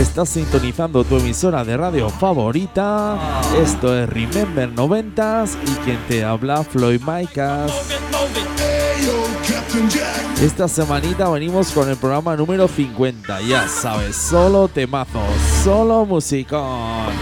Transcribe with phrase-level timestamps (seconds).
[0.00, 3.16] Estás sintonizando tu emisora de radio favorita.
[3.62, 7.72] Esto es Remember 90s y quien te habla Floyd Micas.
[10.42, 13.40] Esta semanita venimos con el programa número 50.
[13.42, 15.22] Ya sabes, solo temazos,
[15.62, 17.12] solo musicón.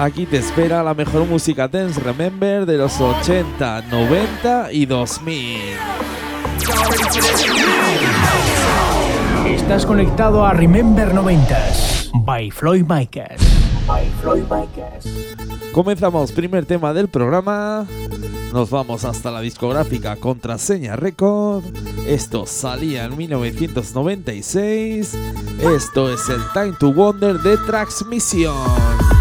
[0.00, 5.60] Aquí te espera la mejor música dance remember de los 80, 90 y 2000.
[9.70, 13.40] Estás conectado a Remember 90s by Floyd Micas.
[13.86, 15.06] By Floyd Micas.
[15.70, 17.86] Comenzamos primer tema del programa.
[18.52, 21.62] Nos vamos hasta la discográfica Contraseña Record.
[22.04, 25.16] Esto salía en 1996.
[25.60, 29.19] Esto es el Time to Wonder de Transmission.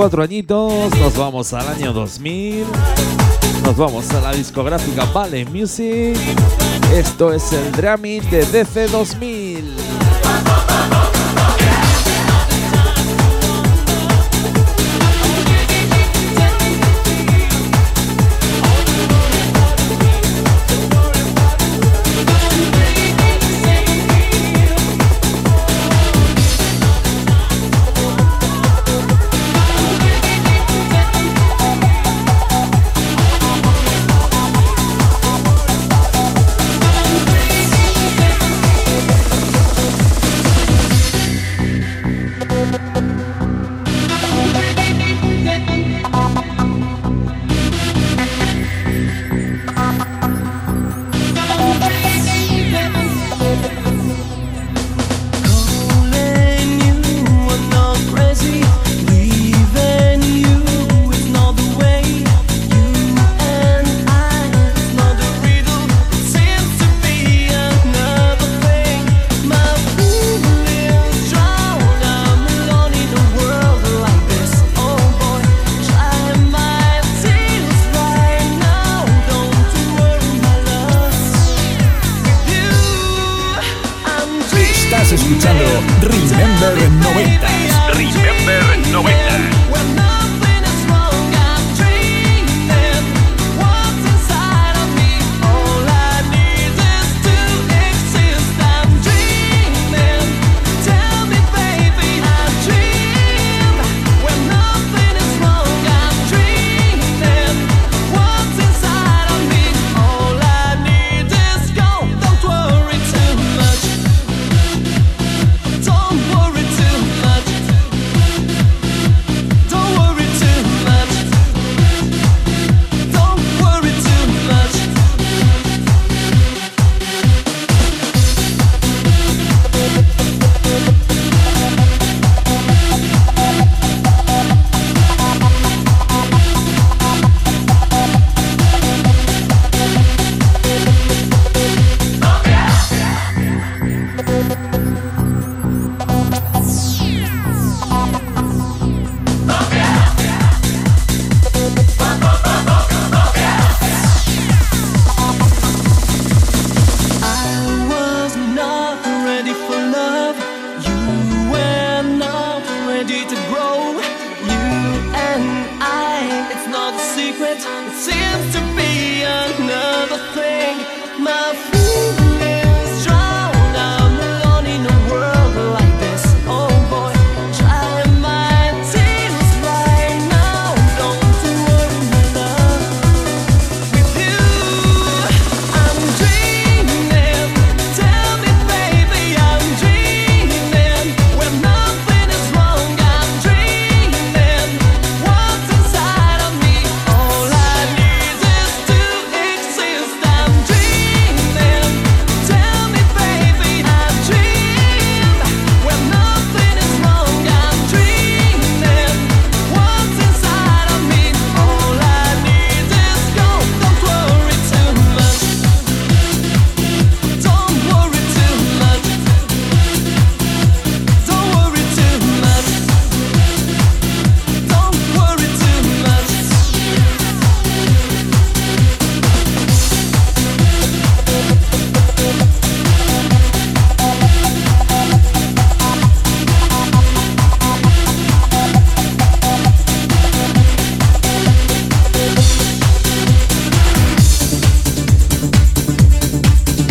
[0.00, 2.64] Cuatro añitos, nos vamos al año 2000.
[3.64, 6.16] Nos vamos a la discográfica Valley Music.
[6.90, 9.76] Esto es el Dramit de DC 2000.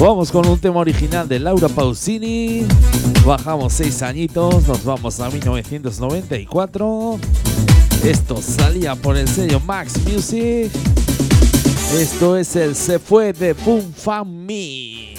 [0.10, 2.66] Vamos con un tema original de Laura Pausini.
[3.24, 7.20] Bajamos seis añitos, nos vamos a 1994.
[8.04, 10.72] Esto salía por el sello Max Music.
[11.94, 15.14] Esto es el Se fue de Pum Fan Me.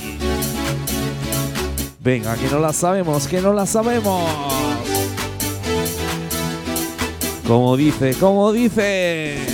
[2.00, 4.28] Venga, que no la sabemos, que no la sabemos.
[7.46, 9.49] Como dice, como dice.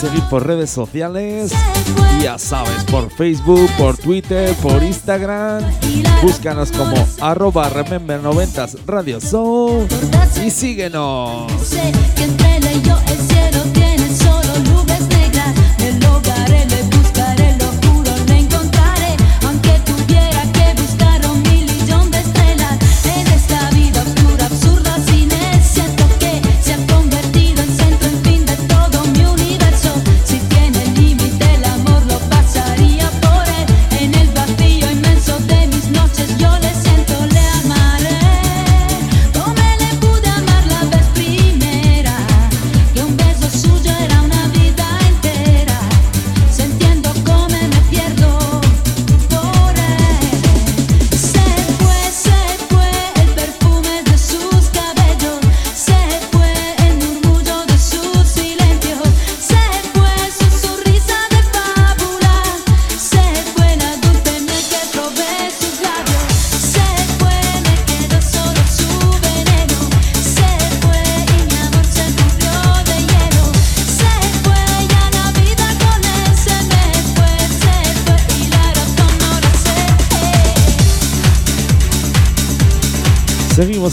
[0.00, 1.52] Seguir por redes sociales,
[2.22, 5.62] ya sabes, por Facebook, por Twitter, por Instagram.
[6.22, 9.86] Búscanos como arroba remember 90 Radio Show
[10.42, 11.52] y síguenos.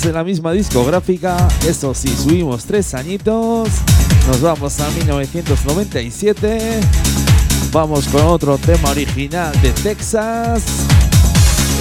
[0.08, 3.70] En la misma discográfica, eso sí, subimos tres añitos,
[4.28, 6.80] nos vamos a 1997,
[7.72, 10.64] vamos con otro tema original de Texas,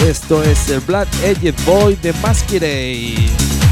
[0.07, 3.66] esto es el Black Edged Boy de Masquerade.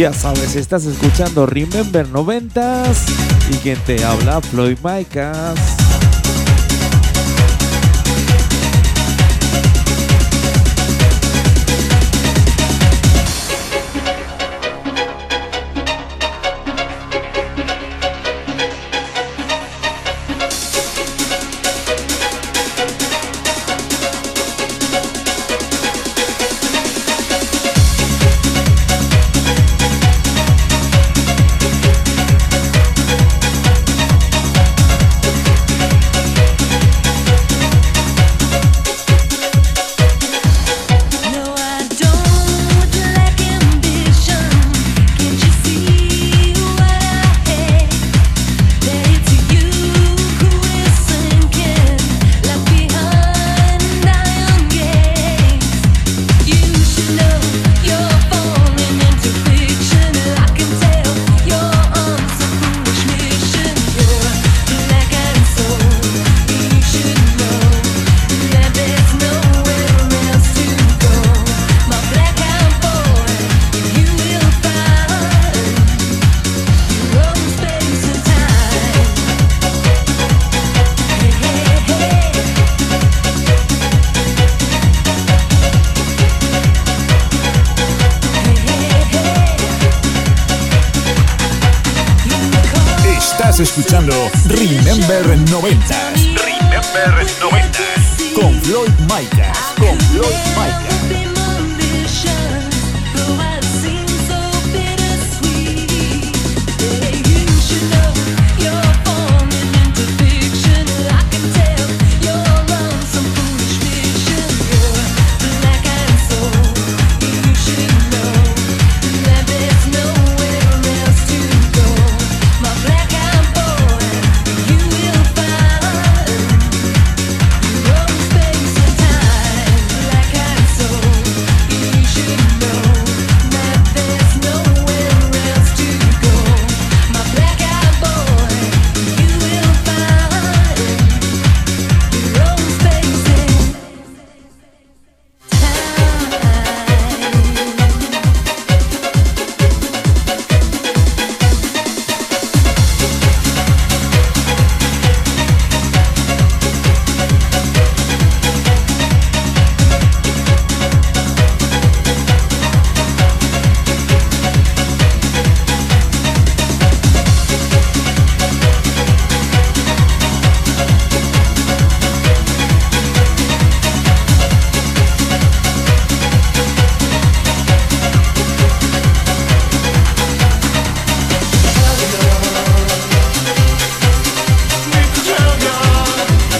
[0.00, 3.04] Ya sabes, estás escuchando Remember 90s
[3.50, 5.79] y quien te habla, Floyd Micas.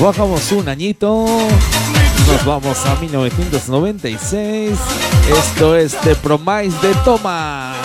[0.00, 1.26] Bajamos un añito.
[2.26, 4.78] Nos vamos a 1996.
[5.28, 7.76] Esto es The Promise de Thomas.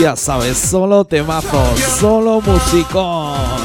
[0.00, 3.61] Ya sabes, solo temazos, solo musicón.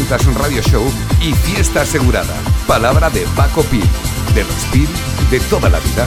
[0.00, 0.84] Un Radio Show
[1.20, 2.34] y fiesta asegurada.
[2.66, 3.84] Palabra de Paco Pil,
[4.34, 4.88] de los Pil
[5.30, 6.06] de toda la vida.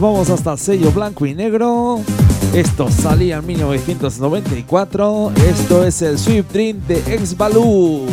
[0.00, 2.00] Vamos hasta el sello blanco y negro.
[2.54, 5.32] Esto salía en 1994.
[5.48, 8.06] Esto es el Swift Dream de Ex Baloo.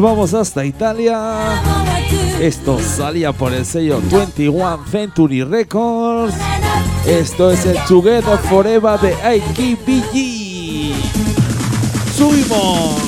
[0.00, 1.60] Vamos hasta Italia.
[2.40, 6.34] Esto salía por el sello 21 Century Records.
[7.06, 10.94] Esto es el Together Forever de IKBG.
[12.16, 12.99] ¡Subimos!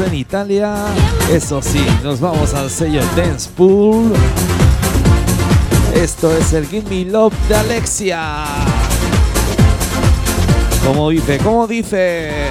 [0.00, 0.74] En Italia.
[1.30, 4.12] Eso sí, nos vamos al sello Dance Pool.
[5.94, 8.44] Esto es el Give Me Love de Alexia.
[10.84, 12.50] Como dice, como dice.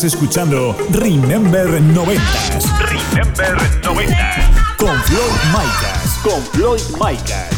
[0.00, 2.22] Estás escuchando Remember 90
[2.78, 5.20] Remember 90 con Floyd
[5.52, 6.18] Micas.
[6.22, 7.50] Con Floyd Micas.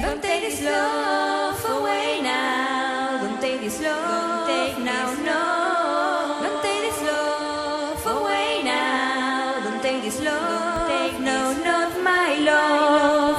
[0.00, 3.20] Don't take this love away now.
[3.20, 6.40] Don't take this love take now, no.
[6.40, 9.60] Don't take this love away now.
[9.62, 13.36] Don't take this love take no, not my love.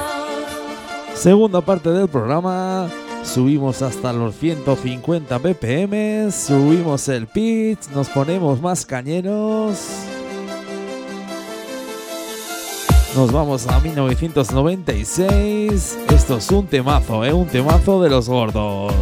[1.16, 3.01] Segunda parte del programa.
[3.32, 9.78] Subimos hasta los 150 ppm, subimos el pitch, nos ponemos más cañeros.
[13.16, 15.98] Nos vamos a 1996.
[16.10, 17.32] Esto es un temazo, ¿eh?
[17.32, 18.92] Un temazo de los gordos.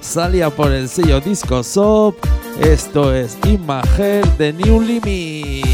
[0.00, 2.16] Salía por el sello Disco Shop.
[2.60, 5.66] Esto es Imager de New Limit.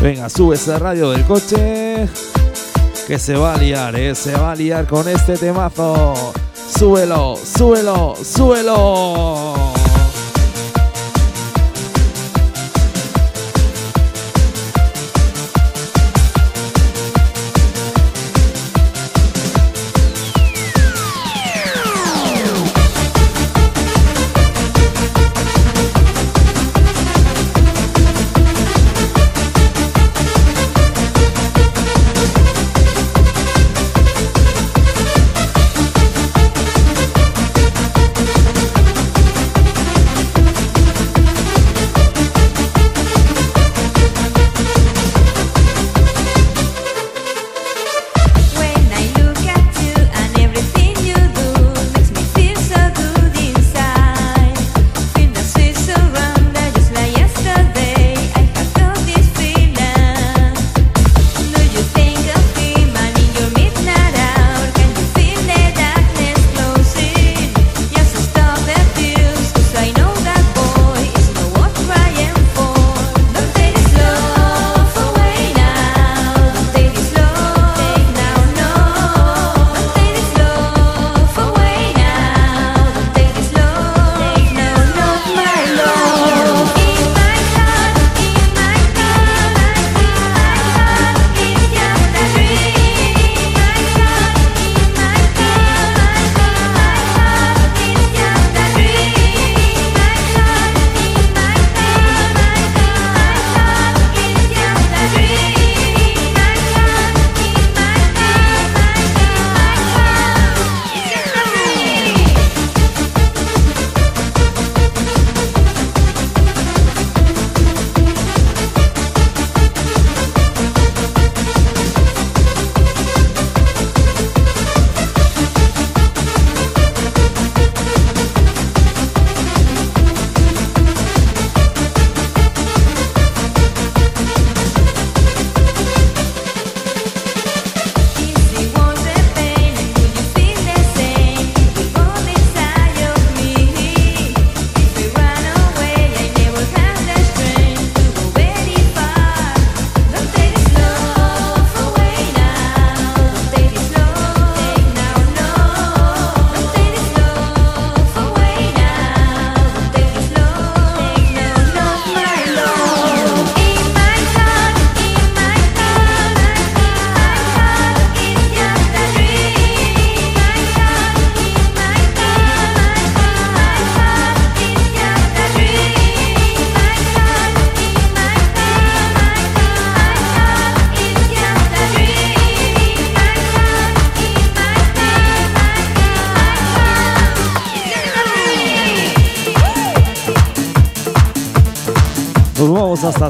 [0.00, 2.06] Venga, sube esa radio del coche.
[3.08, 4.14] Que se va a liar, ¿eh?
[4.14, 6.12] Se va a liar con este temazo.
[6.52, 9.57] Súbelo, súbelo, súbelo.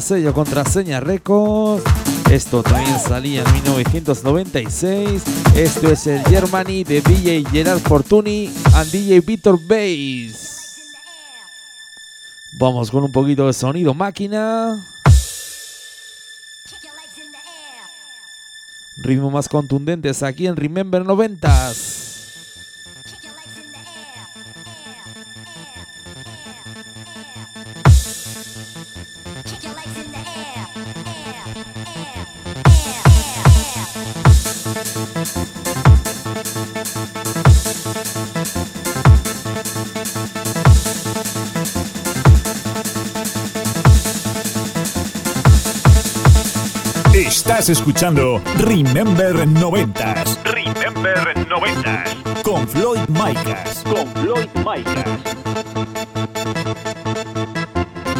[0.08, 1.84] Sello contraseña Records.
[2.30, 5.22] Esto también salía en 1996.
[5.54, 10.78] Esto es el Germany de DJ Gerard Fortuny and DJ Victor Bass.
[12.58, 14.82] Vamos con un poquito de sonido máquina.
[18.96, 21.97] Ritmo más contundentes aquí en Remember 90s.
[47.68, 52.04] Estás escuchando Remember 90s Remember 90
[52.42, 53.84] con Floyd Micas.
[53.84, 55.04] Con Floyd Micas.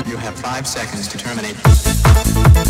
[0.06, 2.67] You have five seconds to terminate.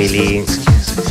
[0.00, 0.46] Family.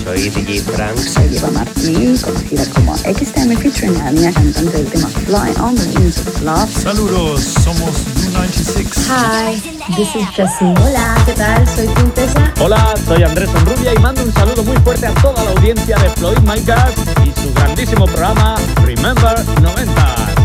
[0.03, 0.97] Soy DJ Frank.
[0.97, 5.99] Soy Eva Martín, conocida como XTM featuring a la cantante del tema Fly on the
[5.99, 6.71] Wings of Love.
[6.71, 8.87] Saludos, somos U96.
[9.07, 9.61] Hi,
[9.95, 10.73] this is Jessie.
[10.81, 11.67] Hola, ¿qué tal?
[11.67, 12.51] Soy Princesa.
[12.59, 16.09] Hola, soy Andrés Enrubia y mando un saludo muy fuerte a toda la audiencia de
[16.09, 20.38] Floyd Micas y su grandísimo programa Remember 90.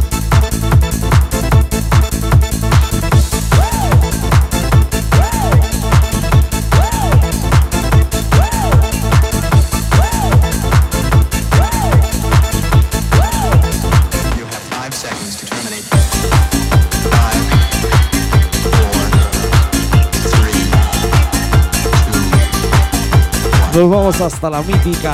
[23.75, 25.13] Nos vamos hasta la mítica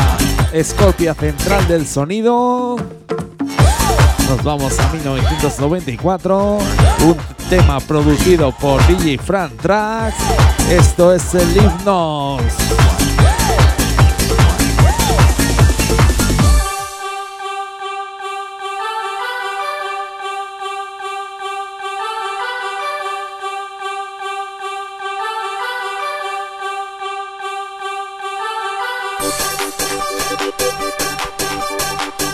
[0.62, 2.76] Scorpia Central del Sonido.
[4.28, 6.58] Nos vamos a 1994.
[7.06, 7.16] Un
[7.48, 10.22] tema producido por DJ Fran Tracks.
[10.70, 12.42] Esto es el Himnos.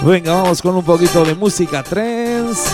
[0.06, 2.70] Venga, vamos con un poquito de música trance.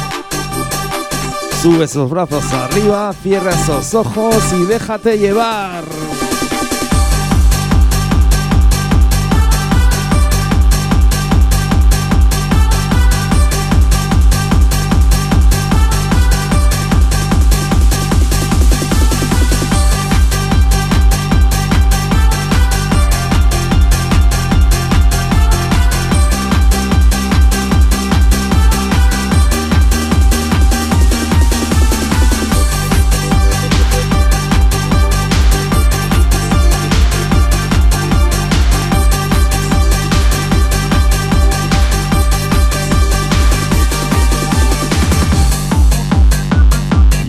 [1.62, 5.82] Sube esos brazos arriba, cierra esos ojos y déjate llevar.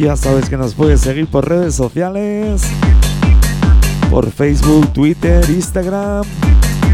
[0.04, 2.62] Ya sabes que nos puedes seguir por redes sociales,
[4.12, 6.26] por Facebook, Twitter, Instagram.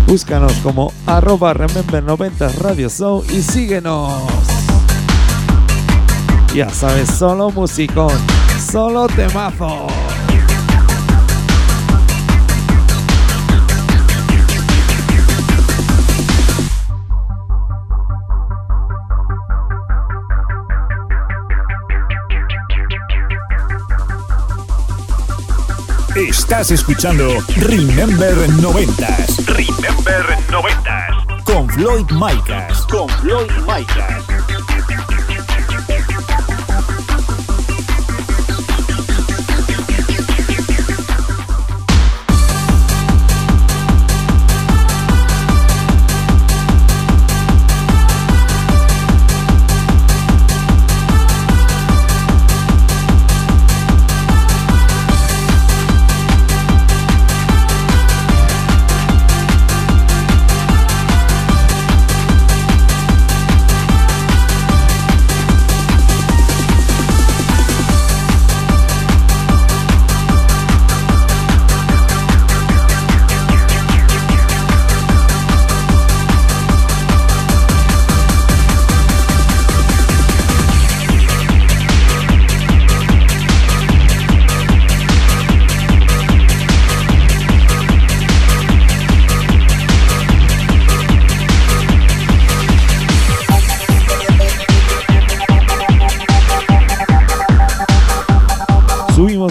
[0.06, 4.14] Búscanos como arroba Remember90 Radio Show y síguenos.
[6.54, 8.14] Ya sabes, solo musicón,
[8.72, 9.88] solo temazo.
[26.28, 29.46] Estás escuchando Remember 90s.
[29.46, 31.44] Remember 90s.
[31.46, 32.82] Con Floyd Micas.
[32.88, 34.49] Con Floyd Micas.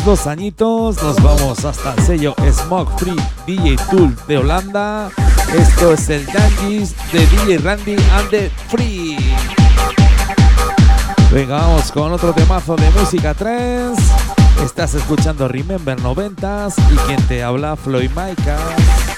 [0.09, 5.11] Dos añitos nos vamos hasta el sello Smoke Free DJ Tool de Holanda.
[5.55, 9.19] Esto es el Yankees de DJ Randy and the Free.
[11.31, 13.99] Venga, vamos con otro temazo de música 3.
[14.65, 19.18] Estás escuchando Remember 90s y quien te habla Floyd Micah.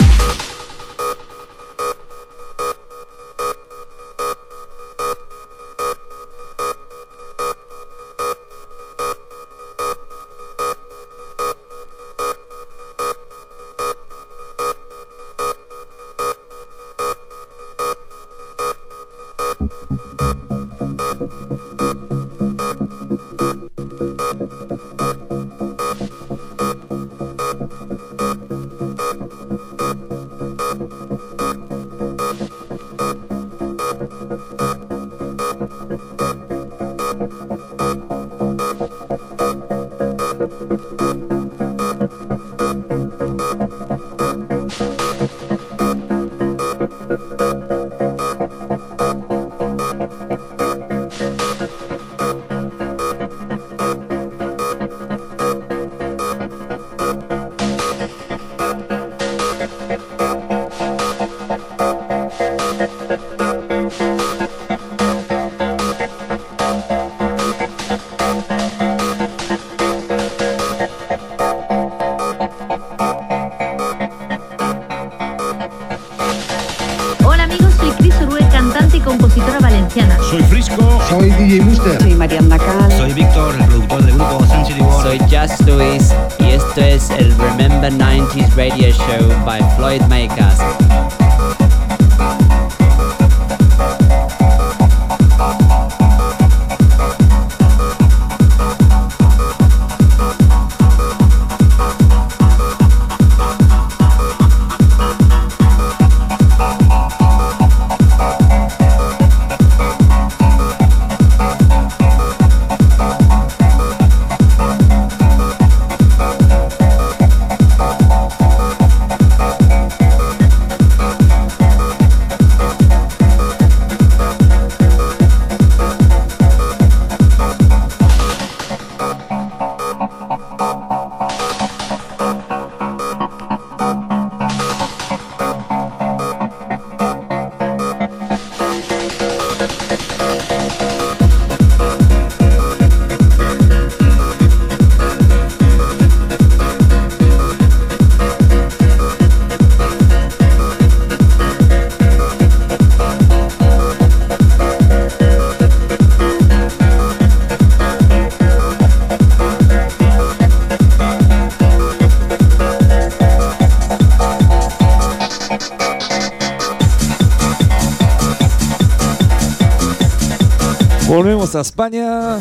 [171.53, 172.39] A España,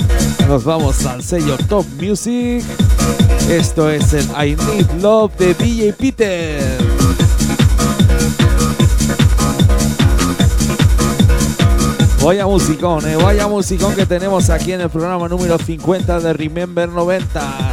[0.48, 2.64] nos vamos al sello Top Music.
[3.50, 6.78] Esto es el I Need Love de DJ Peter.
[12.24, 16.88] Vaya musicón, eh, vaya musicón que tenemos aquí en el programa número 50 de Remember
[16.90, 17.69] 90s.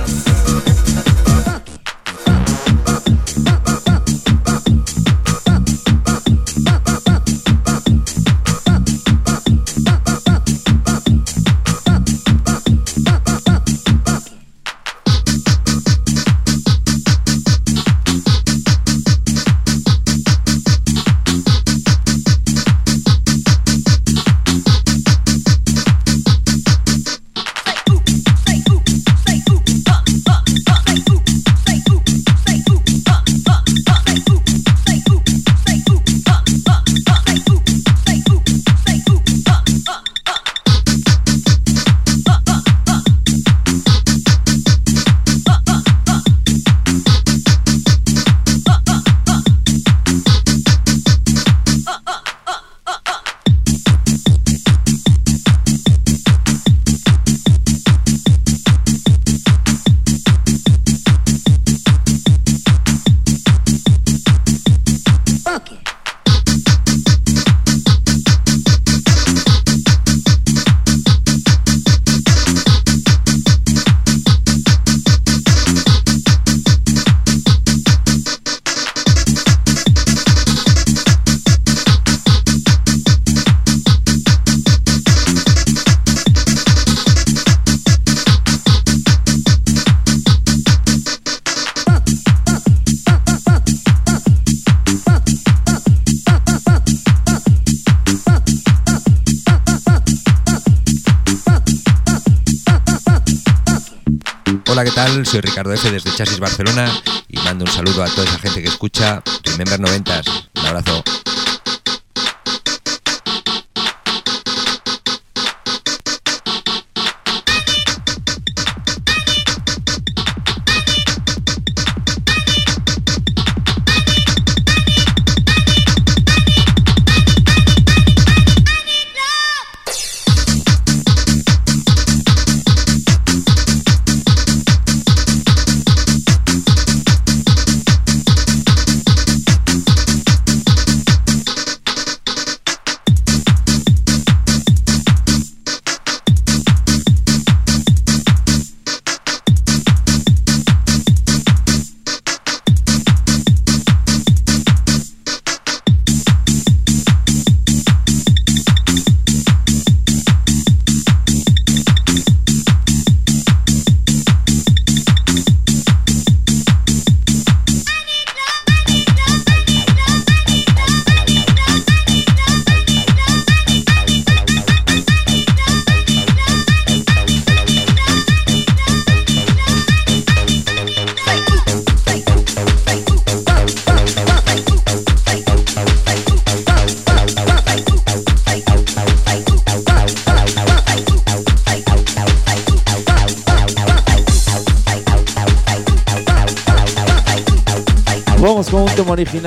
[105.25, 105.91] Soy Ricardo F.
[105.91, 106.91] desde Chasis Barcelona
[107.29, 110.46] y mando un saludo a toda esa gente que escucha Remember 90s.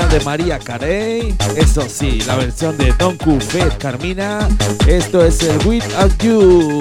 [0.07, 1.35] De María Carey.
[1.55, 4.47] Eso sí, la versión de Don Fed Carmina.
[4.87, 6.79] Esto es el Without You.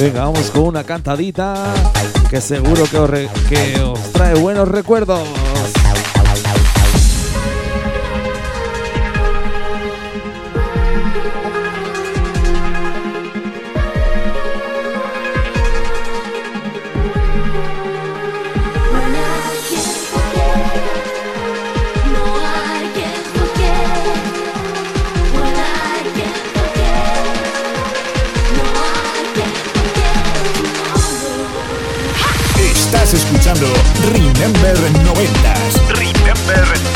[0.00, 1.74] Venga, vamos con una cantadita
[2.30, 3.10] que seguro que os,
[3.48, 5.26] que os trae buenos recuerdos.
[34.12, 34.74] Remember
[35.06, 35.78] 90s.
[35.98, 36.93] Remember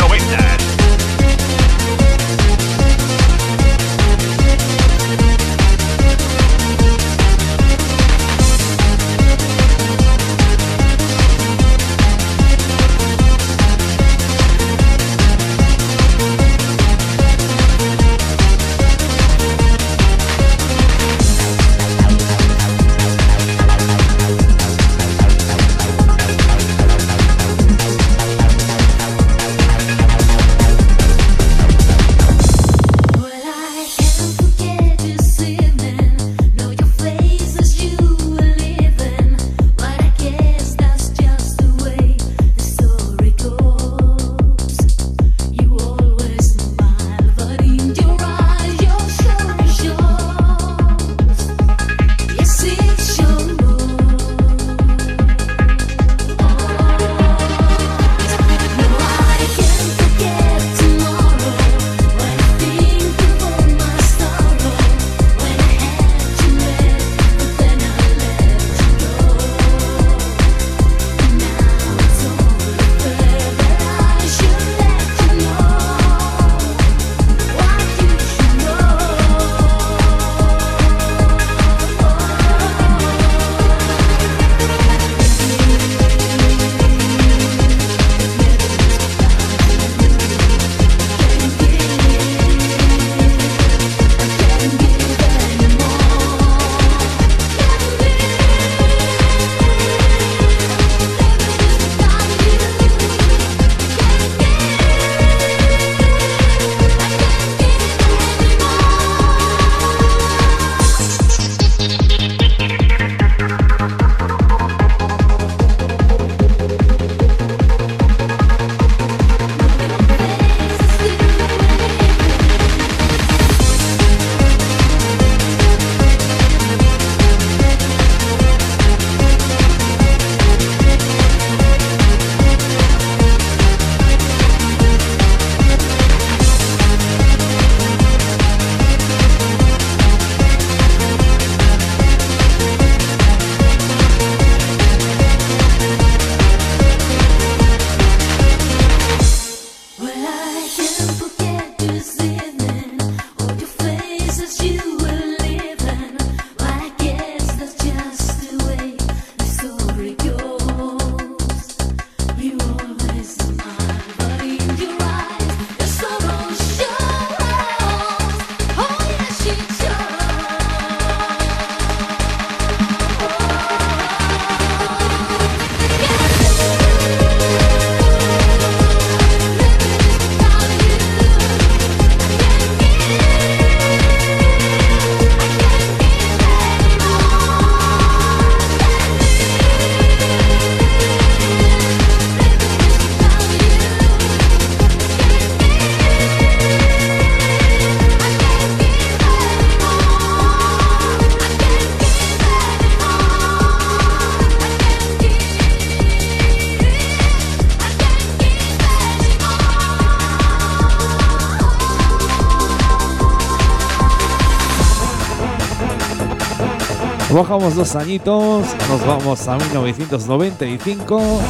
[217.39, 221.41] Bajamos dos añitos, nos vamos a 1995,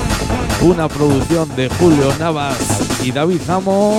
[0.60, 3.98] una producción de Julio Navas y David Zamo.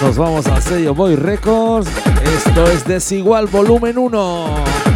[0.00, 1.90] Nos vamos al sello Boy Records,
[2.24, 4.93] esto es Desigual Volumen 1.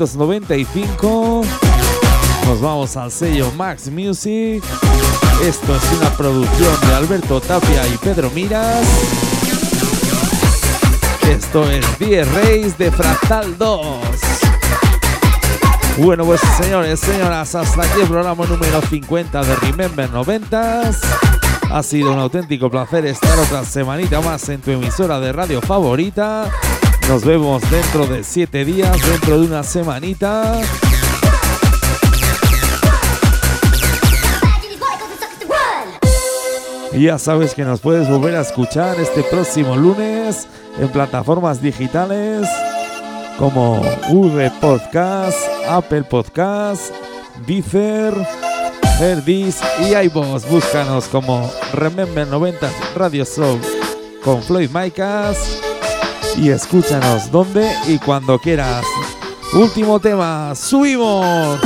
[0.00, 1.42] 1995.
[2.46, 4.64] Nos vamos al sello Max Music.
[5.44, 8.86] Esto es una producción de Alberto Tapia y Pedro Miras.
[11.28, 13.80] Esto es 10 Reyes de Fractal 2.
[15.98, 20.96] Bueno, pues señores, señoras, hasta aquí el programa número 50 de Remember 90s.
[21.70, 26.50] Ha sido un auténtico placer estar otra semanita más en tu emisora de radio favorita.
[27.08, 30.60] Nos vemos dentro de 7 días, dentro de una semanita.
[36.92, 40.48] Y ya sabes que nos puedes volver a escuchar este próximo lunes
[40.78, 42.48] en plataformas digitales
[43.38, 43.80] como
[44.10, 45.38] Google Podcast,
[45.68, 46.92] Apple Podcast,
[47.46, 48.12] Deezer,
[49.00, 50.48] Herdis y iVoox.
[50.50, 53.58] Búscanos como Remember 90 Radio Show
[54.24, 55.59] con Floyd Micas
[56.40, 58.84] y escúchanos donde y cuando quieras.
[59.52, 61.60] Último tema, subimos.